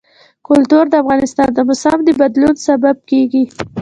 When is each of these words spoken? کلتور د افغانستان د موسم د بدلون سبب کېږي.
کلتور 0.47 0.85
د 0.89 0.93
افغانستان 1.03 1.49
د 1.53 1.59
موسم 1.67 1.97
د 2.03 2.09
بدلون 2.21 2.55
سبب 2.67 2.95
کېږي. 3.09 3.43